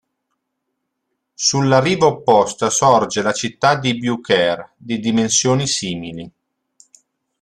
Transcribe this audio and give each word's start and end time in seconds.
Sulla 1.35 1.79
riva 1.79 2.07
opposta 2.07 2.71
sorge 2.71 3.21
la 3.21 3.33
città 3.33 3.75
di 3.75 3.99
Beaucaire, 3.99 4.71
di 4.75 4.97
dimensioni 4.97 5.67
simili. 5.67 6.31